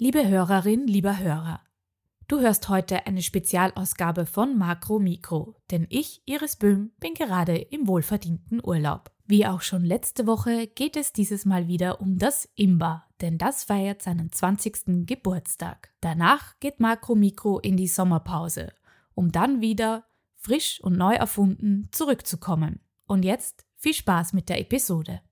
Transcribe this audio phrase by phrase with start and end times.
[0.00, 1.60] Liebe Hörerin, lieber Hörer,
[2.28, 7.88] du hörst heute eine Spezialausgabe von Makro Mikro, denn ich, Iris Böhm, bin gerade im
[7.88, 9.10] wohlverdienten Urlaub.
[9.26, 13.64] Wie auch schon letzte Woche geht es dieses Mal wieder um das Imba, denn das
[13.64, 15.04] feiert seinen 20.
[15.04, 15.92] Geburtstag.
[16.00, 18.72] Danach geht Makro Mikro in die Sommerpause,
[19.16, 20.04] um dann wieder
[20.36, 22.78] frisch und neu erfunden zurückzukommen.
[23.08, 25.22] Und jetzt viel Spaß mit der Episode.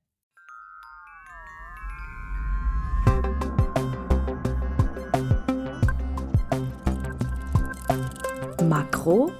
[7.88, 9.30] Makro,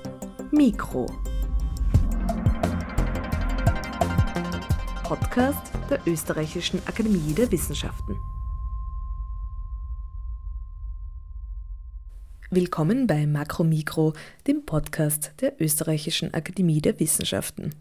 [0.53, 1.07] Mikro.
[5.03, 8.17] Podcast der Österreichischen Akademie der Wissenschaften.
[12.51, 14.13] Willkommen bei Makro Mikro,
[14.47, 17.75] dem Podcast der Österreichischen Akademie der Wissenschaften.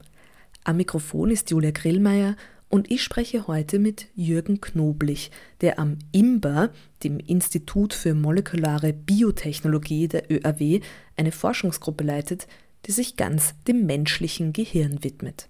[0.64, 2.36] Am Mikrofon ist Julia Grillmeier
[2.70, 6.70] und ich spreche heute mit Jürgen Knoblich, der am IMBA,
[7.04, 10.82] dem Institut für molekulare Biotechnologie der ÖAW,
[11.16, 12.48] eine Forschungsgruppe leitet,
[12.86, 15.48] die sich ganz dem menschlichen Gehirn widmet.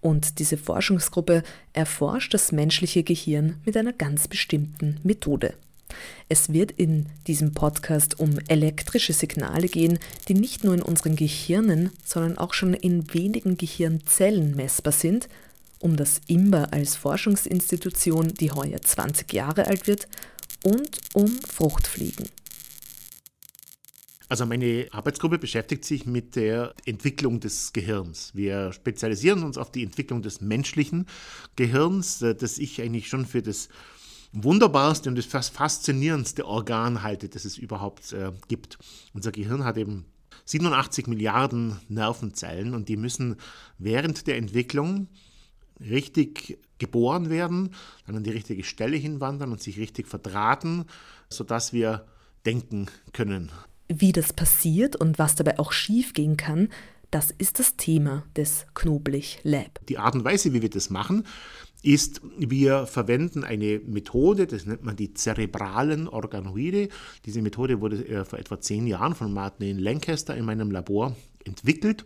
[0.00, 5.54] Und diese Forschungsgruppe erforscht das menschliche Gehirn mit einer ganz bestimmten Methode.
[6.28, 11.90] Es wird in diesem Podcast um elektrische Signale gehen, die nicht nur in unseren Gehirnen,
[12.04, 15.28] sondern auch schon in wenigen Gehirnzellen messbar sind,
[15.78, 20.08] um das IMBA als Forschungsinstitution, die heuer 20 Jahre alt wird,
[20.64, 22.28] und um Fruchtfliegen.
[24.28, 28.34] Also meine Arbeitsgruppe beschäftigt sich mit der Entwicklung des Gehirns.
[28.34, 31.06] Wir spezialisieren uns auf die Entwicklung des menschlichen
[31.54, 33.68] Gehirns, äh, das ich eigentlich schon für das
[34.32, 38.78] wunderbarste und das faszinierendste Organ halte, das es überhaupt äh, gibt.
[39.14, 40.06] Unser Gehirn hat eben
[40.44, 43.36] 87 Milliarden Nervenzellen und die müssen
[43.78, 45.08] während der Entwicklung
[45.80, 47.70] richtig geboren werden,
[48.06, 50.84] dann an die richtige Stelle hinwandern und sich richtig verdrahten,
[51.30, 52.06] sodass wir
[52.44, 53.50] denken können.
[53.88, 56.68] Wie das passiert und was dabei auch schiefgehen kann,
[57.10, 59.80] das ist das Thema des Knoblich Lab.
[59.88, 61.24] Die Art und Weise, wie wir das machen,
[61.82, 66.88] ist, wir verwenden eine Methode, das nennt man die zerebralen Organoide.
[67.24, 71.14] Diese Methode wurde äh, vor etwa zehn Jahren von Martin Lancaster in meinem Labor
[71.44, 72.04] entwickelt.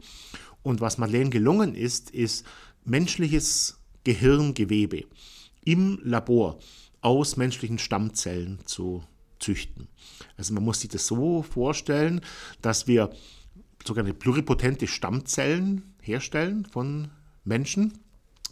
[0.62, 2.44] Und was Madeleine gelungen ist, ist
[2.84, 5.04] menschliches Gehirngewebe
[5.64, 6.58] im Labor
[7.00, 9.04] aus menschlichen Stammzellen zu
[9.38, 9.88] züchten.
[10.36, 12.20] Also man muss sich das so vorstellen,
[12.60, 13.10] dass wir
[13.84, 17.10] sogenannte pluripotente Stammzellen herstellen von
[17.44, 18.00] Menschen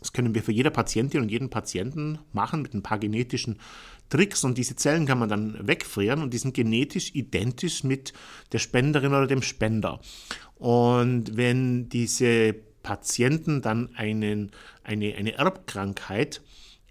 [0.01, 3.59] das können wir für jede Patientin und jeden Patienten machen mit ein paar genetischen
[4.11, 8.13] Tricks und diese Zellen kann man dann wegfrieren und die sind genetisch identisch mit
[8.53, 10.01] der Spenderin oder dem Spender.
[10.55, 12.55] Und wenn diese
[12.89, 14.51] Patienten dann einen,
[14.83, 16.41] eine, eine Erbkrankheit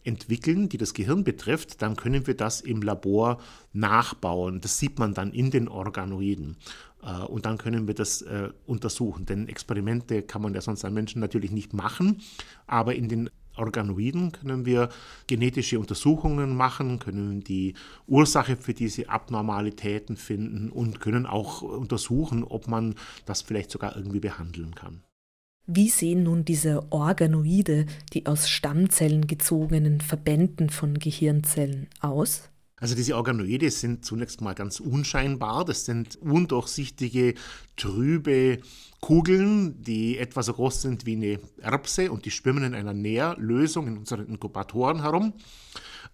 [0.03, 3.39] entwickeln, die das Gehirn betrifft, dann können wir das im Labor
[3.73, 4.61] nachbauen.
[4.61, 6.57] Das sieht man dann in den Organoiden.
[7.01, 9.25] Äh, und dann können wir das äh, untersuchen.
[9.25, 12.21] Denn Experimente kann man ja sonst an Menschen natürlich nicht machen,
[12.67, 14.89] aber in den Organoiden können wir
[15.25, 17.73] genetische Untersuchungen machen, können die
[18.05, 22.93] Ursache für diese Abnormalitäten finden und können auch untersuchen, ob man
[23.25, 25.01] das vielleicht sogar irgendwie behandeln kann.
[25.69, 32.43] Wie sehen nun diese Organoide, die aus Stammzellen gezogenen Verbänden von Gehirnzellen aus?
[32.77, 35.65] Also diese Organoide sind zunächst mal ganz unscheinbar.
[35.65, 37.33] Das sind undurchsichtige,
[37.75, 38.59] trübe
[39.01, 43.87] Kugeln, die etwa so groß sind wie eine Erbse und die schwimmen in einer Nährlösung
[43.87, 45.33] in unseren Inkubatoren herum.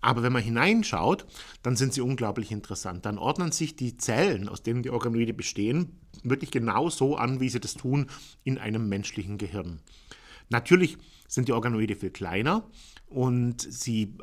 [0.04, 1.26] Aber wenn man hineinschaut,
[1.64, 3.06] dann sind sie unglaublich interessant.
[3.06, 7.48] Dann ordnen sich die Zellen, aus denen die Organoide bestehen, wirklich genau so an, wie
[7.48, 8.08] sie das tun
[8.44, 9.80] in einem menschlichen Gehirn.
[10.50, 10.98] Natürlich
[11.28, 12.70] sind die Organoide viel kleiner
[13.08, 14.18] und sie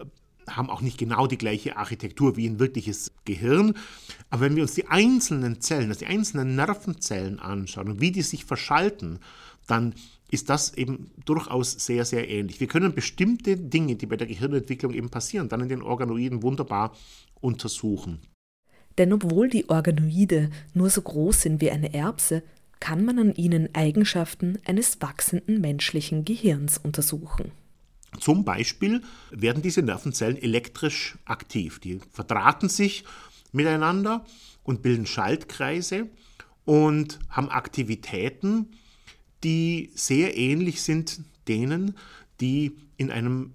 [0.48, 3.74] haben auch nicht genau die gleiche Architektur wie ein wirkliches Gehirn.
[4.28, 8.22] Aber wenn wir uns die einzelnen Zellen, also die einzelnen Nervenzellen anschauen und wie die
[8.22, 9.18] sich verschalten,
[9.66, 9.94] dann
[10.30, 12.60] ist das eben durchaus sehr, sehr ähnlich.
[12.60, 16.94] Wir können bestimmte Dinge, die bei der Gehirnentwicklung eben passieren, dann in den Organoiden wunderbar
[17.40, 18.20] untersuchen.
[18.98, 22.42] Denn obwohl die Organoide nur so groß sind wie eine Erbse,
[22.80, 27.52] kann man an ihnen Eigenschaften eines wachsenden menschlichen Gehirns untersuchen.
[28.18, 31.78] Zum Beispiel werden diese Nervenzellen elektrisch aktiv.
[31.78, 33.04] Die verdrahten sich
[33.52, 34.24] miteinander
[34.64, 36.08] und bilden Schaltkreise
[36.64, 38.68] und haben Aktivitäten,
[39.44, 41.96] die sehr ähnlich sind denen,
[42.40, 43.54] die in einem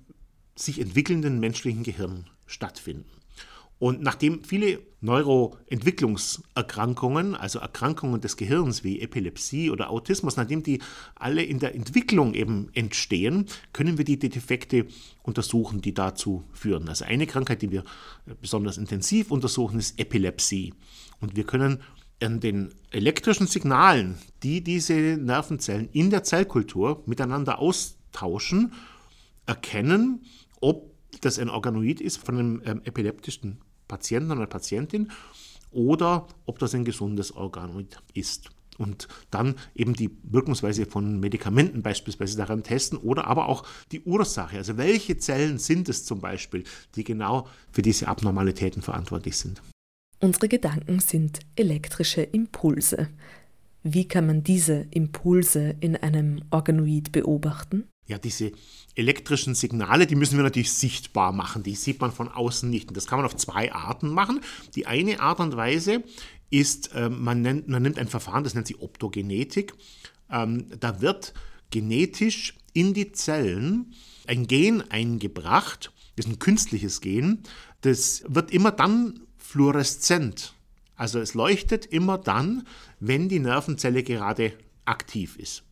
[0.55, 3.09] sich entwickelnden menschlichen Gehirn stattfinden.
[3.77, 10.81] Und nachdem viele Neuroentwicklungserkrankungen, also Erkrankungen des Gehirns wie Epilepsie oder Autismus, nachdem die
[11.13, 14.87] alle in der Entwicklung eben entstehen, können wir die Defekte
[15.23, 16.87] untersuchen, die dazu führen.
[16.87, 17.83] Also eine Krankheit, die wir
[18.41, 20.73] besonders intensiv untersuchen, ist Epilepsie.
[21.19, 21.81] Und wir können
[22.21, 28.73] an den elektrischen Signalen, die diese Nervenzellen in der Zellkultur miteinander austauschen,
[29.45, 30.25] erkennen,
[30.61, 30.91] ob
[31.21, 35.11] das ein Organoid ist von einem ähm, epileptischen Patienten oder Patientin
[35.71, 38.49] oder ob das ein gesundes Organoid ist.
[38.77, 44.57] Und dann eben die Wirkungsweise von Medikamenten beispielsweise daran testen oder aber auch die Ursache.
[44.57, 46.65] Also welche Zellen sind es zum Beispiel,
[46.95, 49.61] die genau für diese Abnormalitäten verantwortlich sind.
[50.25, 53.09] Unsere Gedanken sind elektrische Impulse.
[53.83, 57.83] Wie kann man diese Impulse in einem Organoid beobachten?
[58.07, 58.51] Ja, diese
[58.95, 61.61] elektrischen Signale, die müssen wir natürlich sichtbar machen.
[61.61, 62.87] Die sieht man von außen nicht.
[62.87, 64.39] Und das kann man auf zwei Arten machen.
[64.73, 66.03] Die eine Art und Weise
[66.49, 69.75] ist, äh, man, nennt, man nimmt ein Verfahren, das nennt sich Optogenetik.
[70.31, 71.35] Ähm, da wird
[71.69, 73.93] genetisch in die Zellen
[74.25, 77.43] ein Gen eingebracht, das ist ein künstliches Gen,
[77.81, 79.24] das wird immer dann
[79.55, 80.53] fluoreszent.
[80.97, 82.67] Also es leuchtet immer dann,
[82.99, 84.51] wenn die Nervenzelle gerade
[84.83, 85.63] aktiv ist.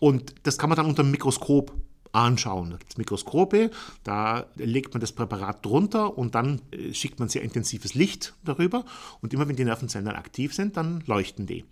[0.00, 1.70] Und das kann man dann unter dem Mikroskop
[2.12, 2.70] anschauen.
[2.70, 3.70] Da gibt es Mikroskope,
[4.04, 8.86] da legt man das Präparat drunter und dann äh, schickt man sehr intensives Licht darüber.
[9.20, 11.66] Und immer wenn die Nervenzellen dann aktiv sind, dann leuchten die.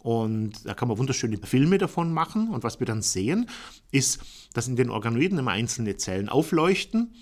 [0.00, 2.48] Und da kann man wunderschöne Filme davon machen.
[2.48, 3.48] Und was wir dann sehen,
[3.92, 4.20] ist,
[4.52, 7.14] dass in den Organoiden immer einzelne Zellen aufleuchten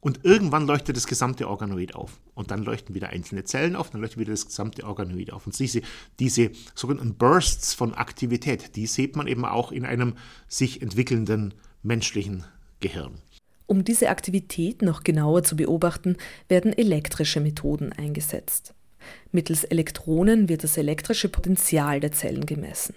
[0.00, 2.20] und irgendwann leuchtet das gesamte Organoid auf.
[2.34, 5.46] Und dann leuchten wieder einzelne Zellen auf, dann leuchtet wieder das gesamte Organoid auf.
[5.46, 5.82] Und diese,
[6.18, 10.14] diese sogenannten Bursts von Aktivität, die sieht man eben auch in einem
[10.48, 12.44] sich entwickelnden menschlichen
[12.80, 13.18] Gehirn.
[13.66, 16.16] Um diese Aktivität noch genauer zu beobachten,
[16.48, 18.74] werden elektrische Methoden eingesetzt.
[19.32, 22.94] Mittels Elektronen wird das elektrische Potenzial der Zellen gemessen.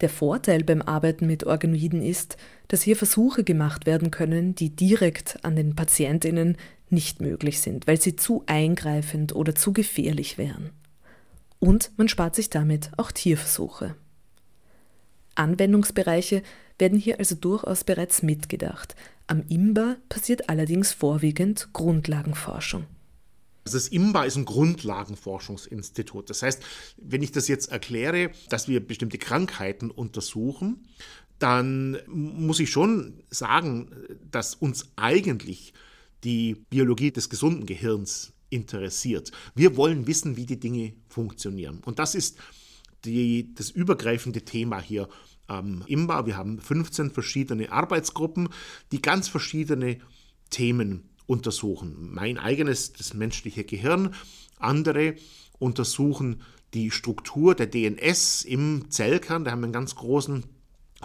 [0.00, 2.36] Der Vorteil beim Arbeiten mit Organoiden ist,
[2.68, 6.56] dass hier Versuche gemacht werden können, die direkt an den Patientinnen
[6.88, 10.70] nicht möglich sind, weil sie zu eingreifend oder zu gefährlich wären.
[11.58, 13.94] Und man spart sich damit auch Tierversuche.
[15.34, 16.42] Anwendungsbereiche
[16.78, 18.96] werden hier also durchaus bereits mitgedacht.
[19.26, 22.86] Am IMBA passiert allerdings vorwiegend Grundlagenforschung.
[23.70, 26.28] Also das IMBA ist ein Grundlagenforschungsinstitut.
[26.28, 26.60] Das heißt,
[26.96, 30.88] wenn ich das jetzt erkläre, dass wir bestimmte Krankheiten untersuchen,
[31.38, 33.92] dann muss ich schon sagen,
[34.28, 35.72] dass uns eigentlich
[36.24, 39.30] die Biologie des gesunden Gehirns interessiert.
[39.54, 41.80] Wir wollen wissen, wie die Dinge funktionieren.
[41.84, 42.38] Und das ist
[43.04, 45.08] die, das übergreifende Thema hier
[45.46, 46.26] am IMBA.
[46.26, 48.48] Wir haben 15 verschiedene Arbeitsgruppen,
[48.90, 49.98] die ganz verschiedene
[50.50, 51.96] Themen untersuchen.
[52.12, 54.14] Mein eigenes, das menschliche Gehirn.
[54.58, 55.14] Andere
[55.60, 56.42] untersuchen
[56.74, 59.44] die Struktur der DNS im Zellkern.
[59.44, 60.44] Da haben wir einen ganz großen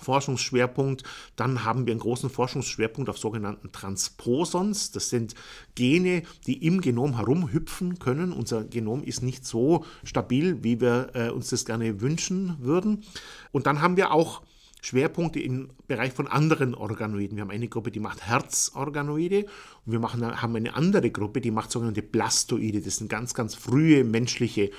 [0.01, 1.03] Forschungsschwerpunkt.
[1.35, 4.91] Dann haben wir einen großen Forschungsschwerpunkt auf sogenannten Transposons.
[4.91, 5.35] Das sind
[5.75, 8.33] Gene, die im Genom herumhüpfen können.
[8.33, 13.03] Unser Genom ist nicht so stabil, wie wir äh, uns das gerne wünschen würden.
[13.51, 14.41] Und dann haben wir auch
[14.85, 17.37] Schwerpunkte im Bereich von anderen Organoiden.
[17.37, 19.45] Wir haben eine Gruppe, die macht Herzorganoide
[19.85, 22.81] und wir machen, haben eine andere Gruppe, die macht sogenannte Blastoide.
[22.81, 24.69] Das sind ganz, ganz frühe menschliche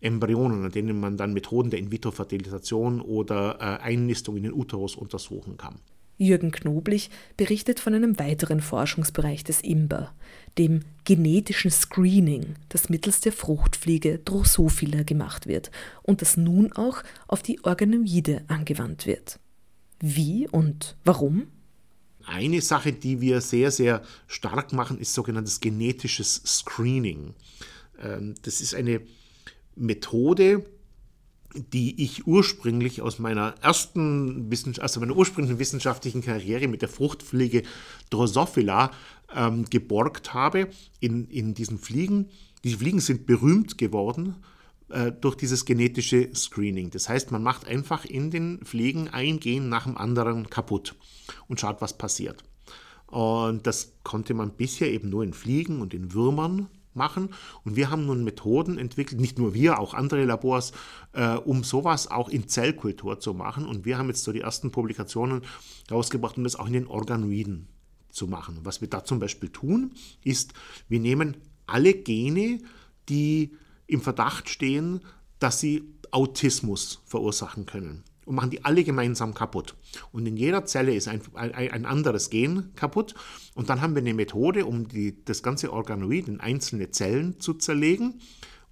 [0.00, 5.56] Embryonen, an denen man dann Methoden der In-vitro-Fertilisation oder äh, Einnistung in den Uterus untersuchen
[5.56, 5.80] kann.
[6.16, 10.14] Jürgen Knoblich berichtet von einem weiteren Forschungsbereich des IMBA,
[10.58, 17.42] dem genetischen Screening, das mittels der Fruchtfliege Drosophila gemacht wird und das nun auch auf
[17.42, 19.40] die Organoide angewandt wird.
[20.00, 21.48] Wie und warum?
[22.24, 27.34] Eine Sache, die wir sehr, sehr stark machen, ist sogenanntes genetisches Screening.
[28.00, 29.00] Ähm, das ist eine
[29.76, 30.64] Methode,
[31.54, 37.62] die ich ursprünglich aus meiner ersten also meiner ursprünglichen wissenschaftlichen Karriere mit der Fruchtfliege
[38.10, 38.90] Drosophila
[39.34, 40.68] ähm, geborgt habe
[41.00, 42.28] in, in diesen Fliegen.
[42.64, 44.36] Die Fliegen sind berühmt geworden
[44.88, 46.90] äh, durch dieses genetische Screening.
[46.90, 50.94] Das heißt, man macht einfach in den Pflegen ein Gen nach dem anderen kaputt
[51.48, 52.44] und schaut, was passiert.
[53.06, 57.30] Und das konnte man bisher eben nur in Fliegen und in Würmern machen.
[57.64, 60.72] Und wir haben nun Methoden entwickelt, nicht nur wir, auch andere Labors,
[61.12, 63.66] äh, um sowas auch in Zellkultur zu machen.
[63.66, 65.42] Und wir haben jetzt so die ersten Publikationen
[65.90, 67.68] rausgebracht, um das auch in den Organoiden
[68.10, 68.60] zu machen.
[68.64, 69.92] Was wir da zum Beispiel tun,
[70.24, 70.54] ist,
[70.88, 72.60] wir nehmen alle Gene,
[73.08, 73.52] die
[73.86, 75.00] im Verdacht stehen,
[75.38, 78.04] dass sie Autismus verursachen können.
[78.24, 79.76] und machen die alle gemeinsam kaputt.
[80.10, 83.14] Und in jeder Zelle ist ein, ein, ein anderes Gen kaputt.
[83.54, 87.54] Und dann haben wir eine Methode, um die, das ganze Organoid in einzelne Zellen zu
[87.54, 88.20] zerlegen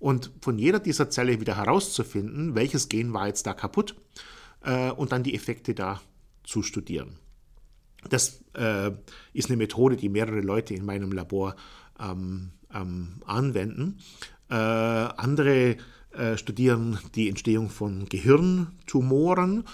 [0.00, 3.94] und von jeder dieser Zelle wieder herauszufinden, welches Gen war jetzt da kaputt
[4.62, 6.00] äh, und dann die Effekte da
[6.42, 7.18] zu studieren.
[8.10, 8.90] Das äh,
[9.32, 11.56] ist eine Methode, die mehrere Leute in meinem Labor
[11.98, 13.98] ähm, ähm, anwenden.
[14.54, 15.78] Äh, andere
[16.12, 19.64] äh, studieren die Entstehung von Gehirntumoren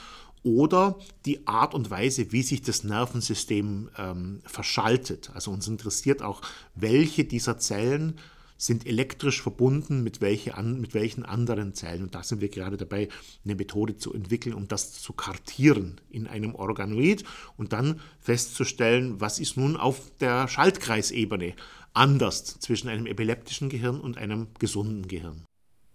[0.43, 5.33] oder die Art und Weise, wie sich das Nervensystem ähm, verschaltet.
[5.35, 6.41] Also uns interessiert auch,
[6.75, 8.15] welche dieser Zellen
[8.61, 12.03] sind elektrisch verbunden mit, welche an, mit welchen anderen Zellen.
[12.03, 13.09] Und da sind wir gerade dabei,
[13.43, 17.25] eine Methode zu entwickeln, um das zu kartieren in einem Organoid
[17.57, 21.55] und dann festzustellen, was ist nun auf der Schaltkreisebene
[21.95, 25.47] anders zwischen einem epileptischen Gehirn und einem gesunden Gehirn.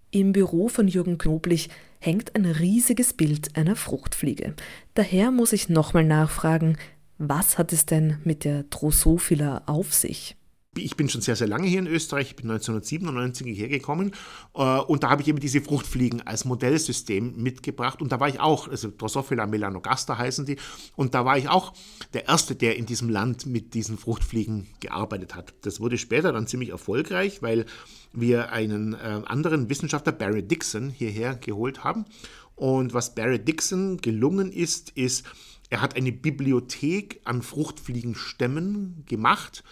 [0.10, 1.70] Im Büro von Jürgen Knoblich
[2.00, 4.56] hängt ein riesiges Bild einer Fruchtfliege.
[4.96, 6.78] Daher muss ich nochmal nachfragen,
[7.20, 10.36] was hat es denn mit der Drosophila auf sich?
[10.78, 14.12] Ich bin schon sehr, sehr lange hier in Österreich, ich bin 1997 hierher gekommen
[14.54, 18.40] äh, und da habe ich eben diese Fruchtfliegen als Modellsystem mitgebracht und da war ich
[18.40, 20.58] auch, also Drosophila melanogaster heißen die,
[20.96, 21.74] und da war ich auch
[22.14, 25.54] der Erste, der in diesem Land mit diesen Fruchtfliegen gearbeitet hat.
[25.62, 27.66] Das wurde später dann ziemlich erfolgreich, weil
[28.14, 32.06] wir einen äh, anderen Wissenschaftler, Barry Dixon, hierher geholt haben.
[32.56, 35.26] Und was Barry Dixon gelungen ist, ist,
[35.70, 39.64] er hat eine Bibliothek an Fruchtfliegenstämmen gemacht,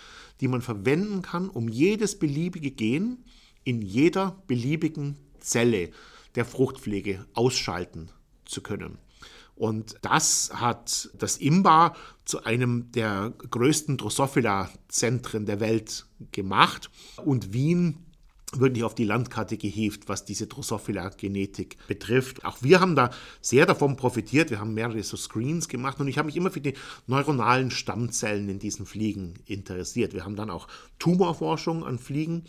[0.41, 3.23] die man verwenden kann, um jedes beliebige Gen
[3.63, 5.89] in jeder beliebigen Zelle
[6.35, 8.09] der Fruchtpflege ausschalten
[8.45, 8.97] zu können.
[9.55, 16.89] Und das hat das IMBA zu einem der größten Drosophila-Zentren der Welt gemacht.
[17.23, 17.97] Und Wien
[18.59, 22.45] wirklich auf die Landkarte gehievt, was diese Drosophila-Genetik betrifft.
[22.45, 24.49] Auch wir haben da sehr davon profitiert.
[24.49, 26.73] Wir haben mehrere so Screens gemacht und ich habe mich immer für die
[27.07, 30.13] neuronalen Stammzellen in diesen Fliegen interessiert.
[30.13, 30.67] Wir haben dann auch
[30.99, 32.43] Tumorforschung an Fliegen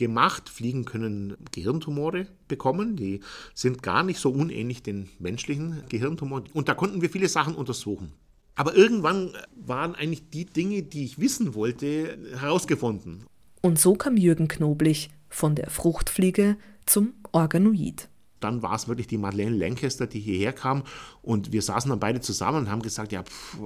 [0.00, 0.48] gemacht.
[0.48, 3.20] Fliegen können Gehirntumore bekommen, die
[3.54, 8.12] sind gar nicht so unähnlich den menschlichen Gehirntumoren und da konnten wir viele Sachen untersuchen.
[8.56, 13.24] Aber irgendwann waren eigentlich die Dinge, die ich wissen wollte, herausgefunden.
[13.62, 18.08] Und so kam Jürgen Knoblich von der Fruchtfliege zum Organoid.
[18.40, 20.82] Dann war es wirklich die Madeleine Lancaster, die hierher kam.
[21.22, 23.58] Und wir saßen dann beide zusammen und haben gesagt, ja, pff,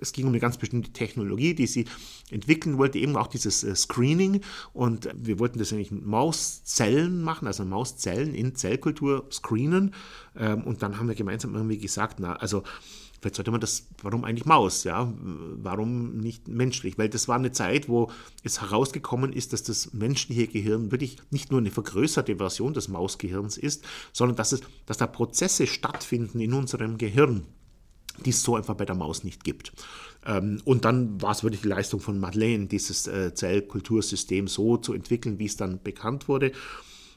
[0.00, 1.86] es ging um eine ganz bestimmte Technologie, die sie
[2.30, 4.42] entwickeln wollte, eben auch dieses äh, Screening.
[4.74, 9.94] Und wir wollten das eigentlich mit Mauszellen machen, also Mauszellen in Zellkultur screenen.
[10.36, 12.62] Ähm, und dann haben wir gemeinsam irgendwie gesagt, na, also
[13.22, 15.12] Vielleicht sollte man das, warum eigentlich Maus, ja?
[15.16, 16.98] Warum nicht menschlich?
[16.98, 18.10] Weil das war eine Zeit, wo
[18.42, 23.58] es herausgekommen ist, dass das menschliche Gehirn wirklich nicht nur eine vergrößerte Version des Mausgehirns
[23.58, 27.46] ist, sondern dass, es, dass da Prozesse stattfinden in unserem Gehirn,
[28.24, 29.72] die es so einfach bei der Maus nicht gibt.
[30.26, 34.94] Ähm, und dann war es wirklich die Leistung von Madeleine, dieses äh, Zellkultursystem so zu
[34.94, 36.50] entwickeln, wie es dann bekannt wurde.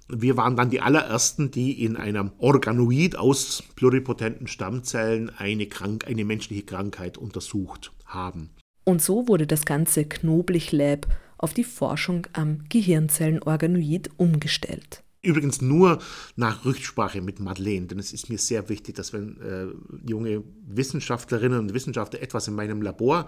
[0.07, 6.25] Wir waren dann die allerersten, die in einem Organoid aus pluripotenten Stammzellen eine, Krank eine
[6.25, 8.51] menschliche Krankheit untersucht haben.
[8.83, 11.07] Und so wurde das ganze Knoblich Lab
[11.38, 15.03] auf die Forschung am Gehirnzellenorganoid umgestellt.
[15.24, 16.00] Übrigens nur
[16.35, 19.67] nach Rücksprache mit Madeleine, denn es ist mir sehr wichtig, dass wenn äh,
[20.07, 23.25] junge Wissenschaftlerinnen und Wissenschaftler etwas in meinem Labor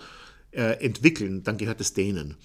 [0.52, 2.36] entwickeln, dann gehört es denen.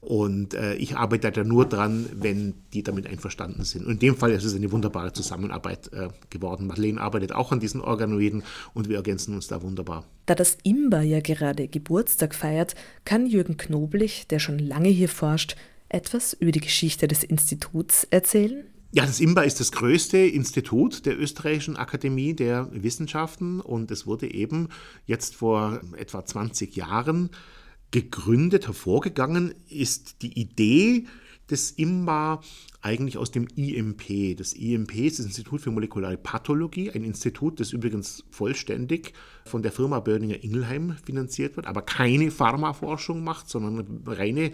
[0.00, 3.86] Und äh, ich arbeite da nur dran, wenn die damit einverstanden sind.
[3.86, 6.66] Und in dem Fall ist es eine wunderbare Zusammenarbeit äh, geworden.
[6.66, 8.42] Madeleine arbeitet auch an diesen Organoiden
[8.74, 10.04] und wir ergänzen uns da wunderbar.
[10.26, 15.56] Da das IMBA ja gerade Geburtstag feiert, kann Jürgen Knoblich, der schon lange hier forscht,
[15.88, 18.64] etwas über die Geschichte des Instituts erzählen?
[18.94, 24.30] Ja, das IMBA ist das größte Institut der Österreichischen Akademie der Wissenschaften und es wurde
[24.30, 24.68] eben
[25.06, 27.30] jetzt vor etwa 20 Jahren
[27.90, 31.06] gegründet, hervorgegangen ist die Idee
[31.50, 32.42] des IMBA
[32.82, 34.36] eigentlich aus dem IMP.
[34.36, 39.14] Das IMP ist das Institut für molekulare Pathologie, ein Institut, das übrigens vollständig
[39.46, 44.52] von der Firma Börninger Ingelheim finanziert wird, aber keine Pharmaforschung macht, sondern reine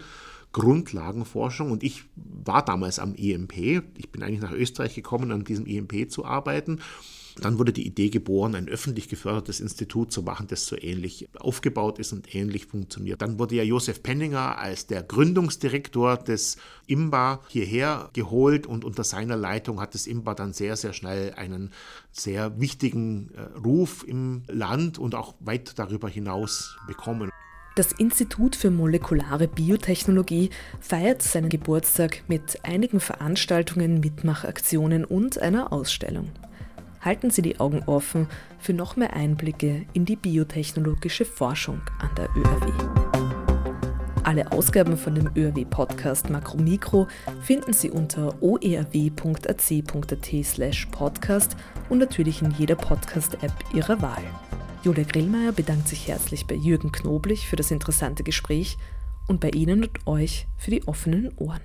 [0.51, 3.83] Grundlagenforschung und ich war damals am EMP.
[3.97, 6.79] Ich bin eigentlich nach Österreich gekommen, an diesem EMP zu arbeiten.
[7.41, 11.99] Dann wurde die Idee geboren, ein öffentlich gefördertes Institut zu machen, das so ähnlich aufgebaut
[11.99, 13.21] ist und ähnlich funktioniert.
[13.21, 19.37] Dann wurde ja Josef Penninger als der Gründungsdirektor des IMBA hierher geholt und unter seiner
[19.37, 21.71] Leitung hat das IMBA dann sehr, sehr schnell einen
[22.11, 27.29] sehr wichtigen äh, Ruf im Land und auch weit darüber hinaus bekommen.
[27.79, 30.49] Das Institut für molekulare Biotechnologie
[30.81, 36.29] feiert seinen Geburtstag mit einigen Veranstaltungen, Mitmachaktionen und einer Ausstellung.
[36.99, 38.27] halten Sie die Augen offen
[38.59, 42.69] für noch mehr Einblicke in die biotechnologische Forschung an der ÖRW.
[44.23, 47.07] Alle Ausgaben von dem ÖRW-Podcast Makromikro
[47.39, 49.71] finden Sie unter oerw.ac.at
[50.91, 51.55] podcast
[51.87, 54.23] und natürlich in jeder Podcast-App Ihrer Wahl.
[54.81, 58.77] Julia Grillmeier bedankt sich herzlich bei Jürgen Knoblich für das interessante Gespräch
[59.27, 61.59] und bei Ihnen und euch für die offenen Ohren.